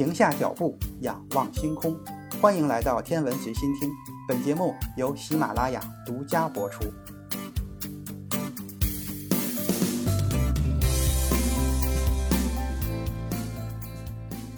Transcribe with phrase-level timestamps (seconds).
[0.00, 1.94] 停下脚步，仰望星空。
[2.40, 3.90] 欢迎来到天文随心听，
[4.26, 6.90] 本节目由喜马拉雅独家播出。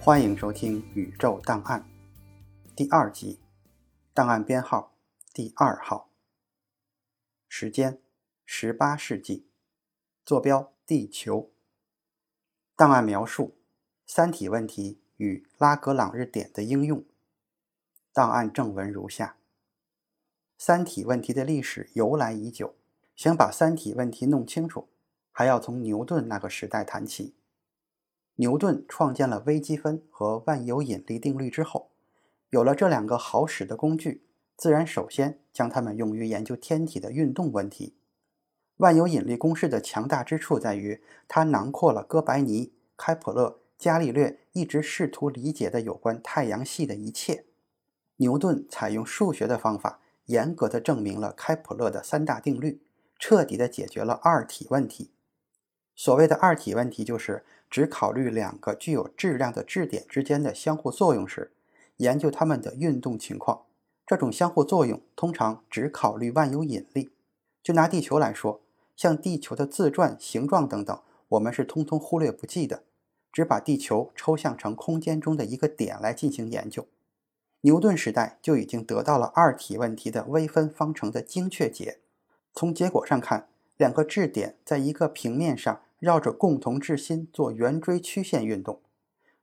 [0.00, 1.84] 欢迎收听《宇宙档案》
[2.76, 3.40] 第二集，
[4.12, 4.94] 档案编号
[5.32, 6.10] 第二号，
[7.48, 8.00] 时间
[8.44, 9.48] 十八世纪，
[10.24, 11.50] 坐标地球。
[12.76, 13.56] 档案描述：
[14.06, 17.04] 三体问题与拉格朗日点的应用。
[18.12, 19.36] 档案正文如下：
[20.56, 22.74] 三体问题的历史由来已久，
[23.16, 24.88] 想把三体问题弄清楚，
[25.32, 27.34] 还要从牛顿那个时代谈起。
[28.36, 31.90] 牛顿创建了微积分和万有引力定律之后，
[32.50, 34.24] 有了这两个好使的工具，
[34.56, 37.96] 自然首先将它们用于研究天体的运动问题。
[38.78, 47.44] 万有引力公式的强大之处在于，它囊括了哥白尼、开普勒、伽利略一直试图理解的有关太阳系的一切。
[48.16, 52.80] 牛顿采用数学的方法，严格的证明了开普勒的三大定律，
[53.18, 55.10] 彻底的解决了二体问题。
[55.94, 61.52] 所谓的二体问题，就是只考虑两个具有质量的质点之间的相互作用时，
[61.98, 63.66] 研究它们的运动情况。
[64.06, 67.10] 这种相互作用通常只考虑万有引力。
[67.62, 68.62] 就拿地球来说。
[68.96, 72.84] 像地球的自转、形状等等，我们是通通忽略不计的，
[73.34, 76.86] 只把地球抽象成空间中的一个点来进行研究。
[77.62, 81.98] 牛顿时代就已经得到了二体问题的微分方程的精确解。
[82.54, 88.80] 从结果上看，两个质点在一个平面上绕着共同质心做圆锥曲线运动，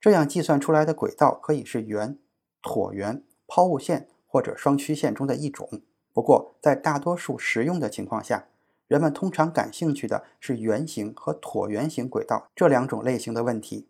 [0.00, 2.18] 这样计算出来的轨道可以是圆、
[2.60, 5.80] 椭圆、抛物线或者双曲线中的一种。
[6.12, 8.48] 不过，在大多数实用的情况下，
[8.88, 13.88] 人们通常感兴趣的是圆形和椭圆形轨道这两种类型的问题。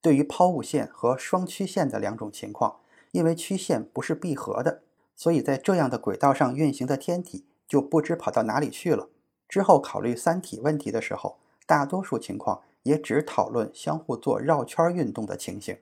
[0.00, 2.76] 对于抛物线和双曲线的两种情况，
[3.10, 4.82] 因为曲线不是闭合的，
[5.16, 9.08] 所以在这样的轨道上运行的天体就不知跑到哪里去了。
[9.48, 15.78] 之后考虑三体问题的时候，大多数情况也只讨论相互做绕圈运动的情形。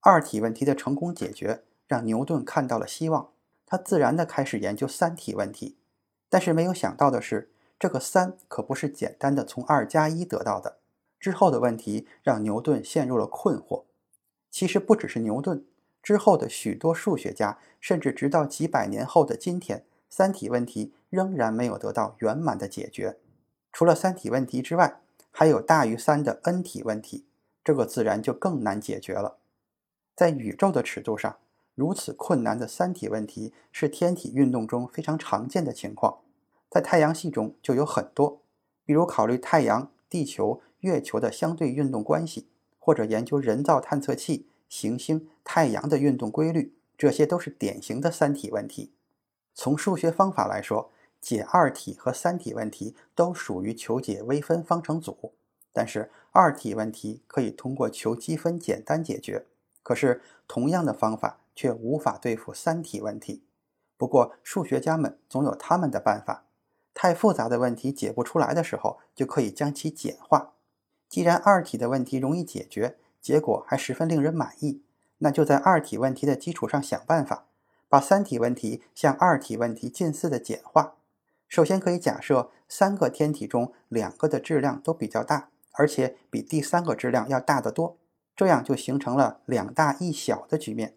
[0.00, 3.28] 二体问题的成功解决让牛顿看到了希望，
[3.64, 5.76] 他自然地开始研究三体问题。
[6.28, 7.52] 但是没有想到的是。
[7.78, 10.78] 这个三可不是简单的从二加一得到的。
[11.20, 13.84] 之后的问题让牛顿陷入了困惑。
[14.50, 15.64] 其实不只是牛顿，
[16.02, 23.18] 之后的许多数学家，甚至直到几百年后的今天，三体问题仍然没有得到圆满的解决。
[23.72, 25.00] 除了三体问题之外，
[25.30, 27.26] 还有大于三的 n 体问题，
[27.62, 29.36] 这个自然就更难解决了。
[30.16, 31.36] 在宇宙的尺度上，
[31.74, 36.18] 如此困难的三体问题是天体运动中非常常见的情况。
[36.70, 38.42] 在太阳系中就有很多，
[38.84, 42.48] 比如考虑太阳、地球、月球的相对运动关系，
[42.78, 48.92] 或者研究人造探测器、行星、太阳的运动规律，这些都是典型的三体问题。
[49.54, 50.90] 从数学方法来说，
[51.20, 55.32] 解二体和三体问题都属于求解微分方程组，
[55.72, 59.46] 但是二体问题可以通过求积分简单解决。
[59.82, 63.42] 可是同样的方法却无法对付三体问题。
[63.96, 66.44] 不过数学家们总有他们的办法。
[67.00, 70.54] 太复杂的问题解不出来的时候，就可以将其简化。
[71.08, 74.82] 既然二体的问题容易解决，结果还十分令人满意，
[75.18, 77.46] 那就在二体问题的基础上想办法，
[77.88, 80.96] 把三体问题向二体问题近似的简化。
[81.46, 87.96] 首先可以假设三个天体中两个的质量都比较大，而且比第三个质量要大得多，
[88.34, 90.96] 这样就形成了两大一小的局面。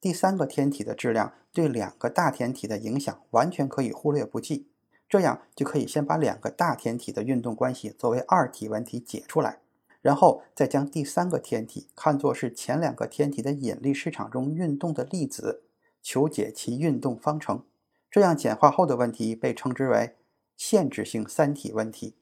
[0.00, 4.66] 第三个天体的质量对两个大天体的影响完全可以忽略不计。
[5.08, 9.60] 这样就可以先把两个大天体的运动关系作为二体问题解出来，
[10.02, 15.62] 然后再将第三个天体看作是前两个天体的引力市场中运动的粒子，
[16.02, 17.64] 求解其运动方程。
[18.10, 20.16] 这样简化后的问题被称之为
[20.56, 22.14] 限制性三体问题。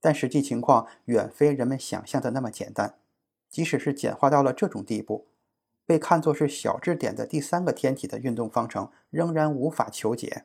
[0.00, 2.96] 但实际情况远非人们想象的那么简单，
[3.48, 5.28] 即使是简化到了这种地步，
[5.86, 10.44] 被看作是小质点的第三个天体的运动方程仍然无法求解。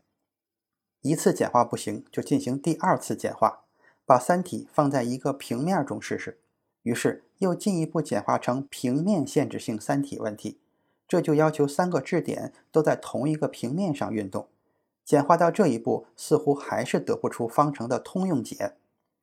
[1.07, 3.61] 一次简化不行，就进行第二次简化，
[4.05, 6.39] 把三体放在一个平面中试试。
[6.83, 10.59] 于是又进一步简化成平面限制性三体问题，
[11.07, 14.49] 这就要求三个质点都在同一个平面上运动。
[15.05, 18.73] 简化到这一步，似乎还是得不出方程的通用解。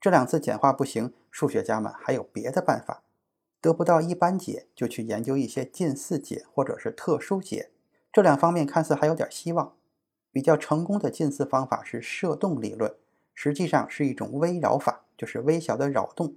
[0.01, 3.03] 这两次简化不行，数学家们还有别的办法。
[3.61, 7.71] 得不到一般解，就去研究一些近似解或者是特殊解。
[8.11, 9.75] 这两方面看似还有点希望。
[10.35, 12.93] 比较成功的近似方法是射动理论，
[13.35, 16.35] 实际上是一种微扰法，就是微小的扰动。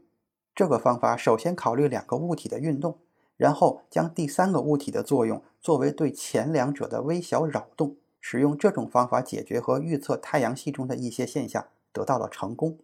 [0.53, 2.99] 这个方法首先考虑两个物体的运动，
[3.37, 12.77] 然后将第三个物体的作用作为对前两者的微小扰动，使用这种方法解决和预测太阳系中的一些现象，得到了成功。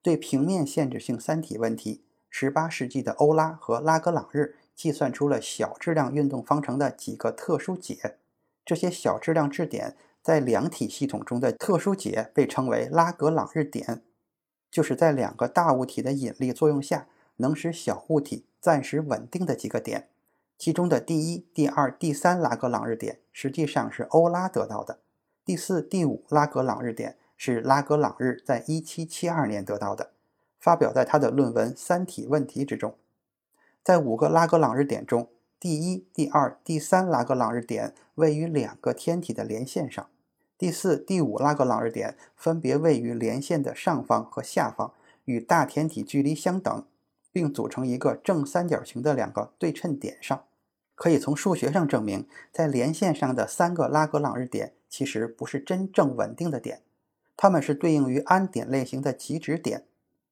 [0.00, 2.00] 对平面限制性三体问题
[2.32, 8.16] ，18世纪的欧拉和拉格朗日计算出了小质量运动方程的几个特殊解。
[8.64, 9.94] 这些小质量质点
[10.28, 14.02] 在两体系统中的特殊解被称为拉格朗日点，
[14.70, 20.10] 就是在两个大物体的引力作用下，能使小物体暂时稳定的几个点。
[20.58, 24.98] 其中的第一、第二、第三拉格朗日点实际上是欧拉得到的，
[25.46, 30.10] 第四、第五拉格朗日点是拉格朗日在1772年得到的，
[30.60, 32.94] 发表在他的论文《三体问题》之中。
[33.82, 40.06] 在五个拉格朗日点中，第一、第二、第三拉格朗日点位于两个天体的连线上，
[40.58, 44.92] 第四、第五拉格朗日点分别位于连线的上方和下方，
[45.24, 46.84] 与大天体距离相等，
[47.30, 50.42] 并组成一个正三角形的两个对称点上。
[50.96, 56.82] 可以从数学上证明，在连线上的三个拉格朗日点其实不是真正稳定的点，
[57.36, 59.84] 它们是对应于安点类型的极值点。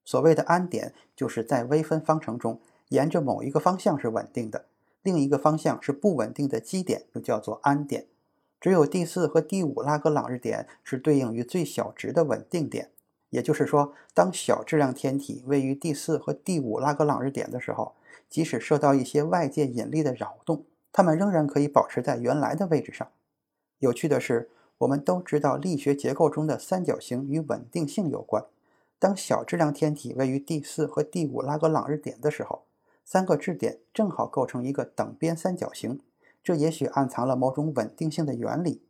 [0.05, 4.65] 所谓的安点，就是在微分方程中沿着某一个方向是稳定的。
[5.05, 8.07] 另一个方向是不稳定的基点，又叫做安点。
[8.67, 12.91] 只有第四和第五拉格朗日点是对应于最小值的稳定点。
[13.31, 17.95] 也就是说，当小质量天体位于第四和第五拉格朗日点的时候，
[18.29, 23.09] 即使受到一些外界引力的扰动，它们仍然可以保持在原来的位置上。
[23.79, 28.45] 有趣的是，我们都知道力学结构中的三角形与稳定性有关。
[28.99, 32.65] 当小质量天体位于第四和第五拉格朗日点的时候，
[33.05, 36.01] 三个质点正好构成一个等边三角形，
[36.47, 38.81] 这也许暗藏了某种稳定性的原理。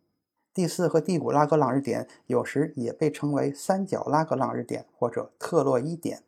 [0.53, 6.23] 第四和第五拉格朗日点有时也被称为三角拉格朗日点或者特洛伊点。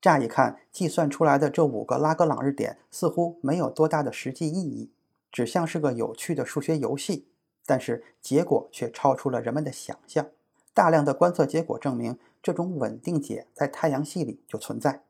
[0.00, 4.92] 乍一看，计算出来的这五个拉格朗日点似乎没有多大的实际意义，
[5.32, 7.26] 只像是个有趣的数学游戏。
[7.66, 10.28] 但是结果却超出了人们的想象。
[10.72, 15.02] 大量的观测结果证明，这种稳定解在太阳系里就存在。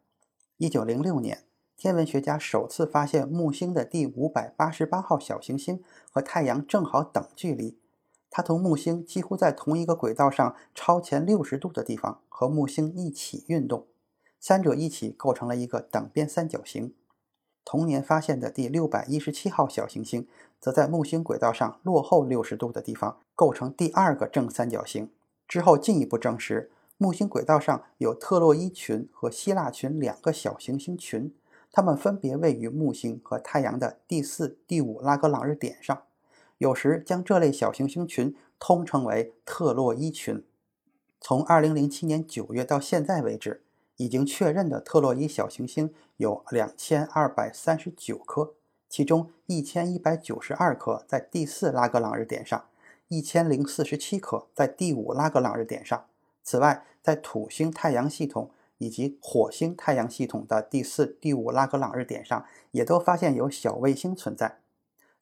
[0.56, 1.44] 一九零六年。
[1.80, 7.78] 天文学家首次发现木星的第五百八十八号小行星和太阳正好等距离，
[8.28, 13.86] 它同木星几乎在同一个轨道上超前六十度的地方和木星一起运动，
[14.38, 16.92] 三者一起构成了一个等边三角形。
[17.64, 20.28] 同年发现的第六百一十七号小行星
[20.60, 25.10] 则在木星轨道上落后六十度的地方构成第二个正三角形。
[25.48, 31.34] 之后进一步证实，木星轨道上有特洛伊群和希腊群两个小行星群。
[31.72, 36.02] 它们分别位于木星和太阳的第四、第五拉格朗日点上，
[36.58, 40.44] 有时将这类小行星群通称为特洛伊群。
[41.20, 43.62] 从2007年9月到现在为止，
[43.96, 48.54] 已经确认的特洛伊小行星有2239颗，
[48.88, 52.64] 其中1192颗在第四拉格朗日点上
[53.10, 56.04] ，1047颗在第五拉格朗日点上。
[56.42, 58.50] 此外，在土星太阳系统。
[58.80, 64.60] 以及火星太阳系统的第四、第五拉格朗日点上，也都发现有小卫星存在。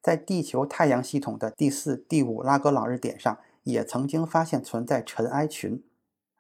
[0.01, 5.83] 在地球太阳系统的第四、第五拉格朗日点上，也曾经发现存在尘埃群。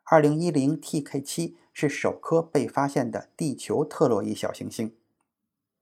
[0.06, 4.94] 2010 TK7 是首颗被发现的地球特洛伊小行星。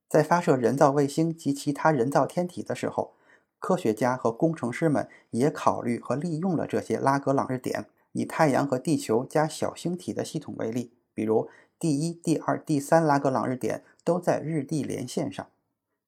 [0.08, 3.12] 在发射人造卫星及其他人造天体的时候，
[3.58, 7.86] 科学家和工程师们也考虑和利用了这些拉格朗日点。
[8.12, 10.94] 以太阳和地球加小星体的系统为例。
[11.16, 15.46] 比如，第一、第二、第三拉格朗日点都在日地连线上。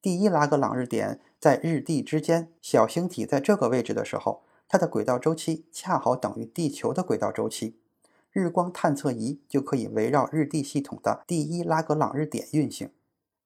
[0.03, 7.79] 第一拉格朗日点在日地之间，小星体在这个位置的时候，它的轨道周期恰好等于地球的轨道周期。
[8.31, 12.91] 日光探测仪就可以围绕日地系统的第一拉格朗日点运行。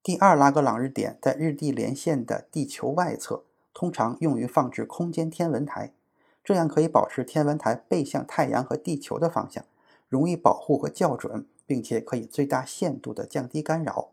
[0.03, 5.93] 第二拉格朗日点在日地连线的地球外侧，通常用于放置空间天文台，
[6.43, 9.65] 这样可以保持天文台背向太阳和地球的方向，
[10.09, 11.47] 容易保护和校准。
[11.73, 14.11] 并且可以最大限度地降低干扰。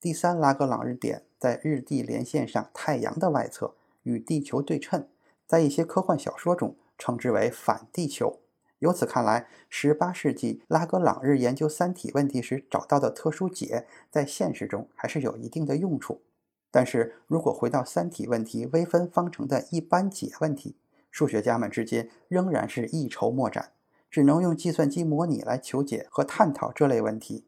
[0.00, 5.06] 第三拉格朗日点在日地连线上太阳的外侧，与地球对称，
[5.46, 8.40] 在一些科幻小说中称之为反地球。
[8.78, 16.22] 由此看来，18世纪拉格朗日研究三体问题时找到的特殊解，在现实中还是有一定的用处。
[16.70, 20.78] 但是如果回到三体问题微分方程的一般解问题，
[21.10, 23.72] 数学家们之间仍然是一筹莫展。
[24.10, 27.44] 只能用计算机模拟来求解和探讨这类问题。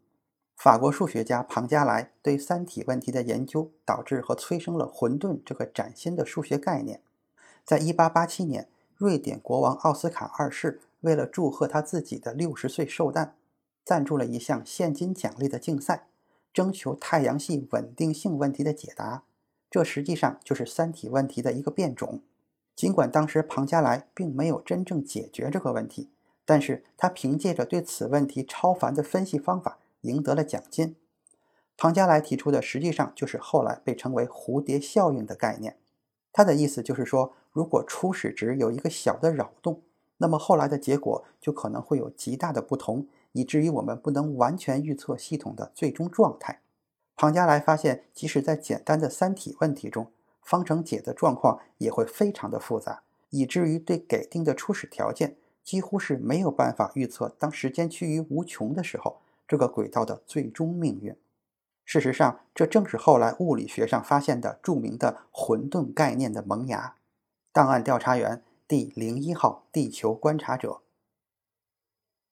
[0.57, 7.01] 法国数学家庞加莱对三体问题的研究，导致和催生了混沌这个崭新的数学概念。
[7.65, 13.37] 在1887年，瑞典国王奥斯卡二世为了祝贺他自己的六十岁寿诞，
[13.85, 16.09] 赞助了一项现金奖励的竞赛，
[16.53, 19.23] 征求太阳系稳定性问题的解答。
[19.71, 22.21] 这实际上就是三体问题的一个变种。
[22.77, 26.11] 尽管当时庞加莱并没有真正解决这个问题，
[26.51, 30.97] 但是他凭借着对此问题超凡的分析方法赢得了奖金。
[31.77, 35.77] 庞加莱提出的实际上就是后来被称为蝴蝶效应的概念。
[36.33, 39.83] 他的意思就是说，如果初始值有一个小的扰动，
[40.17, 46.63] 那么后来的结果就可能会有极大的不同，以至于我们不能完全预测系统的最终状态。
[47.15, 50.11] 庞加莱发现，即使在简单的三体问题中，
[50.43, 57.29] 方程解的状况也会非常的复杂，以至于对给定的初始条件，几乎是没有办法预测。
[57.39, 61.17] 当时间趋于无穷的时候，这个轨道的最终命运。
[61.85, 66.97] 事实上，这正是后来物理学上发现的著名的混沌概念的萌芽。
[67.53, 70.83] 档案调查员第零一号地球观察者，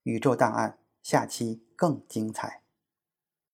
[0.05, 2.63] 宇宙档案下期更精彩。